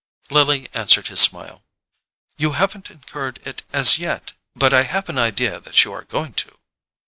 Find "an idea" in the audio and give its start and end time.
5.09-5.59